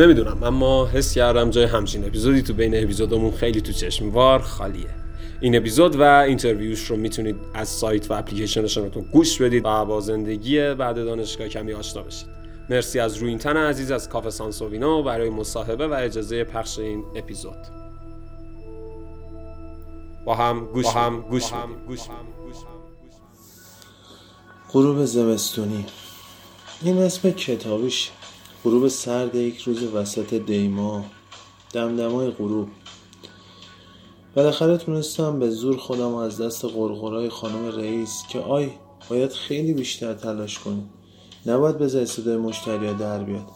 [0.00, 4.86] نمی‌دونم اما حس کردم جای همچین اپیزودی تو بین اپیزودمون خیلی تو چشموار خالیه.
[5.40, 10.00] این اپیزود و interview ش رو می‌تونید از سایت و اپلیکیشنشون گوش بدید و با
[10.00, 12.28] زندگی بعد دانشگاه کمی آشنا بشید.
[12.70, 17.66] مرسی از روینتن عزیز از کافه سانسووینو برای مصاحبه و اجازه پخش این اپیزود.
[20.24, 22.00] با هم گوش با هم گوش هم گوش
[24.72, 25.86] غروب زمستونی.
[26.82, 28.10] این اسم کتابیش
[28.64, 31.04] غروب سرد یک روز وسط دیما.
[31.72, 32.68] دمدمای غروب.
[34.34, 38.70] بالاخره تونستم به زور خودم از دست قرقرای خانم رئیس که آی
[39.10, 40.84] باید خیلی بیشتر تلاش کنید
[41.46, 43.46] نباید بذاری صدای مشتری در بیاد.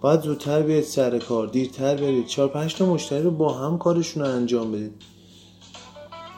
[0.00, 1.46] باید زودتر بیاید سر کار.
[1.46, 2.26] دیرتر برید.
[2.26, 4.92] چهار پنج تا مشتری رو با هم کارشون رو انجام بدید.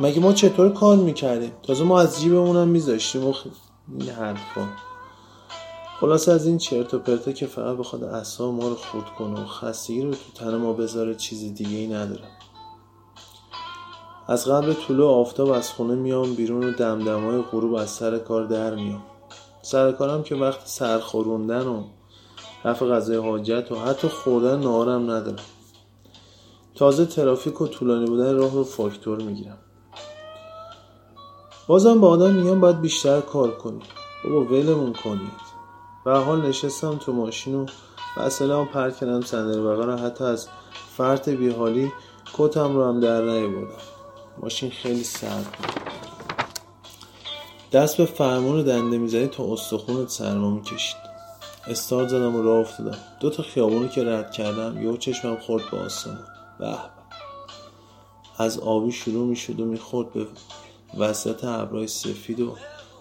[0.01, 3.35] مگه ما چطور کار می‌کردیم؟ تازه ما از جیبمونم میذاشتیم و
[3.99, 4.69] این حرفا.
[6.01, 9.47] خلاصه از این چرت و پرته که فقط بخواد اعصاب ما رو خورد کنه و
[9.47, 12.29] خستگی رو تو تن ما بذاره چیز دیگه ای نداره.
[14.29, 18.75] از قبل طلوع آفتاب از خونه میام بیرون و دمدمای غروب از سر کار در
[18.75, 19.03] میام.
[19.63, 21.85] سر کارم که وقت سرخوروندن و
[22.65, 25.45] رفع غذای حاجت و حتی خوردن نارم ندارم.
[26.75, 29.59] تازه ترافیک و طولانی بودن راه رو فاکتور می‌گیرم.
[31.67, 33.83] بازم با آدم میگم باید بیشتر کار کنی.
[34.25, 35.54] بابا ولمون کنید.
[36.07, 37.67] و حال نشستم تو ماشین و
[38.17, 40.49] وصله هم پرک کردم صندلی بغل حتی از
[40.97, 41.93] فرط بیحالی
[42.35, 43.69] کتم رو هم در بردم
[44.43, 45.67] ماشین خیلی سرد بود.
[47.73, 50.97] دست به فرمون دنده می‌زنی تا استخونت سرما می‌کشید.
[51.67, 52.99] استارت زدم و راه افتادم.
[53.21, 56.19] دو تا خیابونو که رد کردم یه چشمم خورد به آسمون.
[56.59, 56.77] به
[58.39, 60.27] از آبی شروع می‌شد و می‌خورد به
[60.99, 62.57] وسط ابرای سفید و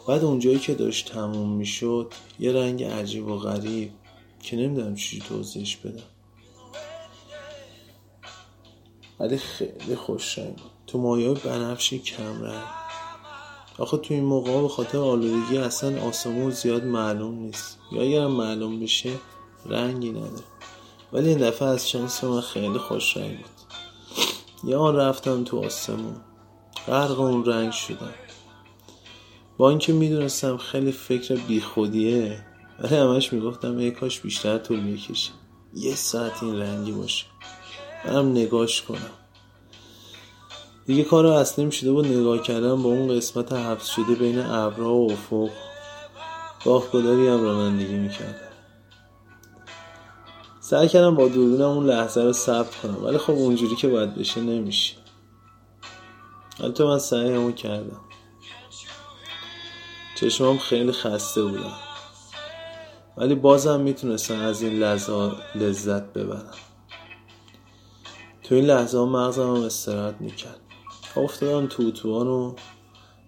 [0.07, 3.91] بعد اونجایی که داشت تموم می‌شد یه رنگ عجیب و غریب
[4.41, 6.03] که نمی‌دونم چی توضیحش بدم.
[9.19, 10.55] ولی خیلی خوش رنگ
[10.87, 12.63] تو مایه بنفشی کم رنگ.
[13.77, 17.77] آخه تو این موقع به خاطر آلودگی اصلا آسمون زیاد معلوم نیست.
[17.91, 19.11] یا اگرم معلوم بشه
[19.65, 20.43] رنگی نداره.
[21.13, 26.15] ولی این دفعه از شانس من خیلی خوش رنگ بود یا رفتم تو آسمون.
[26.87, 28.13] غرق اون رنگ شدم.
[29.57, 32.45] با اینکه می‌دونستم خیلی فکر بیخودیه
[32.79, 35.31] ولی همش می‌گفتم ای کاش بیشتر طول می‌کشه.
[35.73, 37.25] یه ساعت این رنگی باشه.
[38.05, 39.11] منم نگاش کنم.
[40.85, 45.11] دیگه کار اصلیم شده بود نگاه کردم با اون قسمت حبس شده بین ابرها و
[45.11, 45.49] افق.
[46.93, 48.53] گداری هم رانندگی می‌کردم
[50.59, 54.41] سعی کردم با دوربینم اون لحظه رو ثبت کنم ولی خب اونجوری که باید بشه
[54.41, 54.93] نمیشه.
[56.59, 58.01] البته من سعی همون کردم.
[60.23, 61.73] چشمام خیلی خسته بودم.
[63.17, 66.51] ولی بازم می‌تونستم از این لحظه لذت ببرم.
[68.43, 70.59] تو این لحظه ها مغزم هم استراحت می‌کرد.
[71.15, 72.55] افتادم تو اتوبان و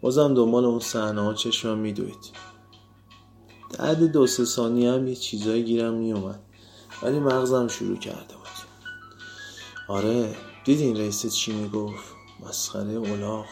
[0.02, 2.32] بازم دنبال اون صحنه ها چشمم میدوید.
[3.80, 6.40] بعد دو سه ثانیه هم یه چیزایی گیرم میومد
[7.04, 8.68] ولی مغزم شروع کرده بود.
[9.88, 10.36] آره
[10.66, 12.04] دیدین رئیس چی می‌گفت؟
[12.40, 13.46] مسخره اولاغ.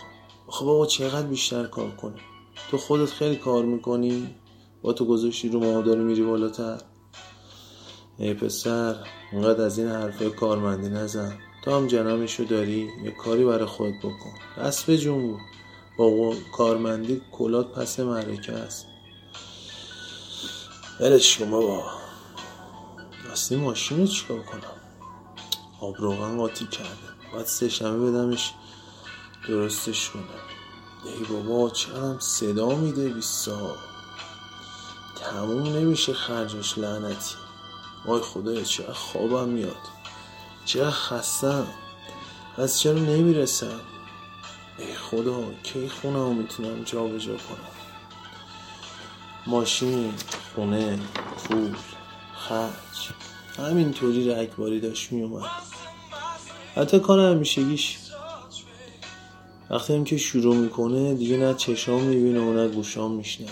[0.47, 2.21] خب بابا چقدر بیشتر کار کنی
[2.71, 4.35] تو خودت خیلی کار می‌کنی؟
[4.81, 6.81] با تو گذاشتی رو ما داری میری بالاتر.
[8.17, 8.95] ای پسر
[9.31, 11.37] اونقدر از این حرفه کارمندی نزن.
[11.63, 14.33] تو هم جنامشو داری یه کاری برای خود بکن.
[14.57, 15.39] دست به جون بود
[15.97, 18.87] با کارمندی کلات پس معرکه است.
[20.99, 21.83] ولش کن بابا.
[23.31, 24.61] دستی ماشین رو چیکار کنم؟
[25.81, 26.89] آب روغن قاطی کرده.
[27.33, 28.53] باید سه شمه بدمش
[29.47, 30.23] درستش کنم
[31.05, 33.75] ای بابا چرا صدا میده بیستا.
[35.15, 37.35] تموم نمیشه خرجش لعنتی.
[38.05, 39.75] وای خدایا چرا خوابم میاد.
[40.65, 41.67] چرا خستم.
[42.57, 43.79] از چرا نمی‌رسم؟
[44.77, 47.73] ای خدا کی خونه می‌تونم جا به جا کنم؟
[49.47, 50.13] ماشین
[50.55, 50.99] خونه
[51.37, 51.75] پول
[52.35, 53.09] خرج.
[53.57, 55.51] همینطوری رگباری داشت میومد
[56.75, 57.97] حتی کار همیشگیش
[59.69, 63.47] وقتی هم که شروع می‌کنه دیگه نه چشام می‌بینه و نه گوشام میشنه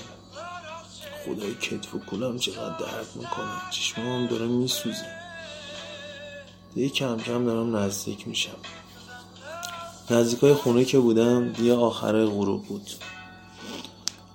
[1.25, 3.71] خدای کتف و کلم چقدر درد می‌کنه.
[3.71, 5.05] چشمام داره میسوزه.
[6.75, 8.57] دیگه کم کم دارم نزدیک میشم.
[10.09, 12.89] نزدیک های خونه که بودم دیگه آخره غروب بود.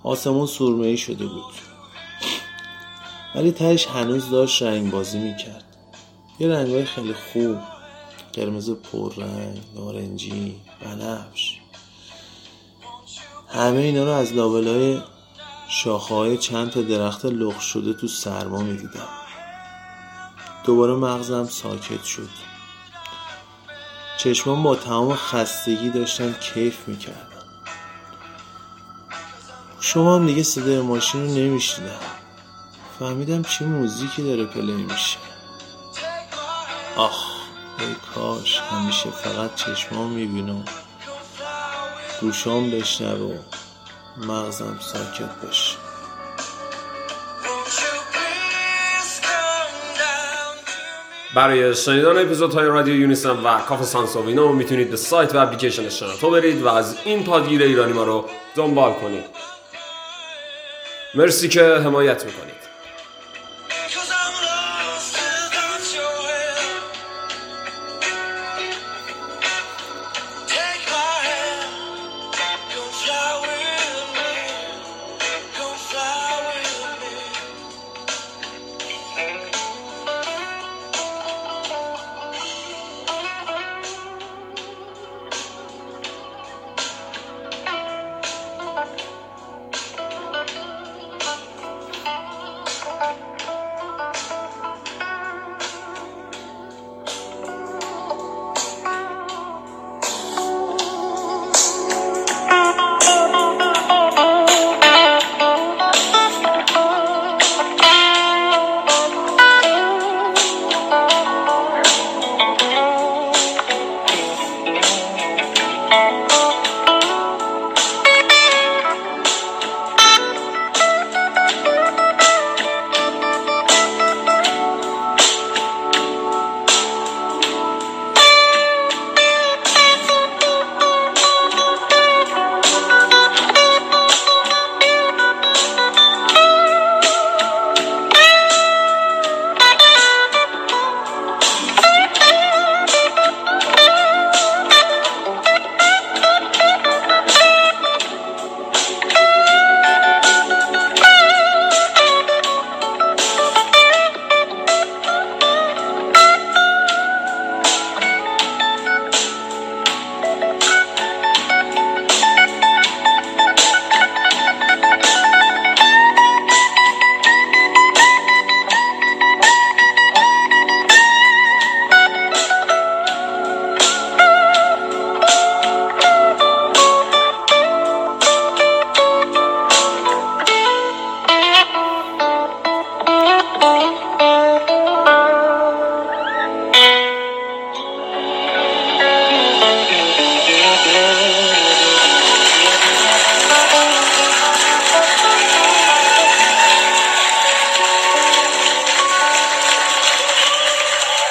[0.02, 1.55] آسمون سرمه شده بود.
[3.34, 5.64] ولی تهش هنوز داشت رنگ بازی می‌کرد.
[6.38, 7.58] یه رنگ های خیلی خوب.
[8.32, 11.61] قرمز پررنگ نارنجی بنفش.
[13.49, 15.03] همه اینا رو از لابلای
[15.69, 19.09] شاخه های چند تا درخت لخ شده تو سرما می‌دیدم.
[20.65, 22.29] دوباره مغزم ساکت شد.
[24.19, 27.27] چشمان با تمام خستگی داشتن کیف می‌کردن
[29.81, 32.01] شما هم دیگه صدای ماشین رو نمیشیدم
[32.99, 35.19] فهمیدم چه موزیکی داره پلی میشه.
[36.97, 37.25] آخ
[37.79, 40.65] ای کاش همیشه فقط چشمام می‌بینم.
[42.21, 43.35] گوشام بشنوه و
[44.27, 45.77] مغزم ساکت باشه.
[51.35, 56.63] برای شنیدن اپیزودهای رادیو یونیسم و کافه سانسووینا می‌تونید به سایت و اپلیکیشن شنوتو برید
[56.63, 59.25] و از این پادگیر ایرانی ما رو دنبال کنید.
[61.15, 62.66] مرسی که حمایت می‌کنید.